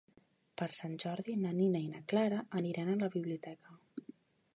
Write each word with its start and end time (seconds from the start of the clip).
Per 0.59 0.67
Sant 0.77 0.95
Jordi 1.03 1.35
na 1.41 1.51
Nina 1.57 1.81
i 1.87 1.91
na 1.91 2.01
Clara 2.13 2.39
aniran 2.61 2.91
a 2.95 2.99
la 3.03 3.11
biblioteca. 3.17 3.79